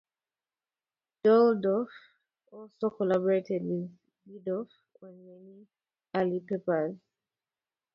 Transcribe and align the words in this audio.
Dalldorf 1.23 1.91
also 2.51 2.89
collaborated 2.89 3.61
with 3.63 3.91
Gifford 4.43 4.71
on 5.03 5.25
many 5.27 5.67
early 6.15 6.39
papers. 6.39 6.95